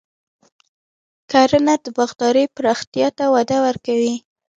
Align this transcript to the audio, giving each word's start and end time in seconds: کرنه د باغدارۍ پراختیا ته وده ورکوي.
کرنه 1.31 1.73
د 1.83 1.85
باغدارۍ 1.97 2.45
پراختیا 2.55 3.07
ته 3.17 3.25
وده 3.35 3.57
ورکوي. 3.65 4.15